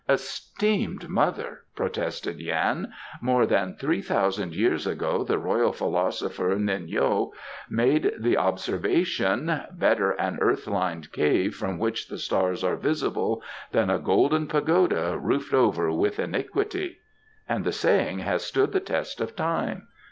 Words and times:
"Esteemed 0.09 1.07
mother," 1.09 1.59
protested 1.75 2.39
Yan, 2.39 2.91
"more 3.21 3.45
than 3.45 3.75
three 3.75 4.01
thousand 4.01 4.55
years 4.55 4.87
ago 4.87 5.23
the 5.23 5.37
royal 5.37 5.71
philosopher 5.71 6.55
Nin 6.57 6.87
hyo 6.87 7.33
made 7.69 8.11
the 8.19 8.35
observation: 8.35 9.61
'Better 9.71 10.09
an 10.13 10.39
earth 10.41 10.65
lined 10.65 11.11
cave 11.11 11.53
from 11.53 11.77
which 11.77 12.07
the 12.07 12.17
stars 12.17 12.63
are 12.63 12.77
visible 12.77 13.43
than 13.73 13.91
a 13.91 13.99
golden 13.99 14.47
pagoda 14.47 15.19
roofed 15.19 15.53
over 15.53 15.91
with 15.91 16.17
iniquity,' 16.17 16.97
and 17.47 17.63
the 17.63 17.71
saying 17.71 18.17
has 18.17 18.43
stood 18.43 18.71
the 18.71 18.79
test 18.79 19.21
of 19.21 19.35
time." 19.35 19.85